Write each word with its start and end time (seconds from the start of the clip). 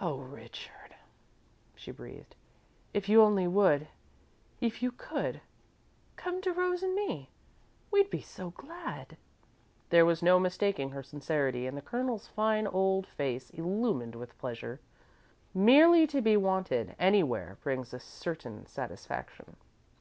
"Oh, 0.00 0.18
Richard," 0.18 0.96
she 1.76 1.92
breathed, 1.92 2.34
"if 2.92 3.08
you 3.08 3.22
only 3.22 3.46
would 3.46 3.86
if 4.60 4.82
you 4.82 4.90
could 4.90 5.40
come 6.16 6.40
to 6.42 6.50
Rose 6.52 6.82
and 6.82 6.96
me! 6.96 7.30
We'd 7.92 8.10
be 8.10 8.22
so 8.22 8.50
glad!" 8.50 9.16
There 9.90 10.04
was 10.04 10.20
no 10.20 10.40
mistaking 10.40 10.90
her 10.90 11.02
sincerity, 11.04 11.68
and 11.68 11.76
the 11.76 11.80
Colonel's 11.80 12.26
fine 12.26 12.66
old 12.66 13.06
face 13.06 13.50
illumined 13.50 14.16
with 14.16 14.36
pleasure. 14.36 14.80
Merely 15.54 16.08
to 16.08 16.20
be 16.20 16.36
wanted, 16.36 16.96
anywhere, 16.98 17.56
brings 17.62 17.94
a 17.94 18.00
certain 18.00 18.66
satisfaction. 18.66 19.54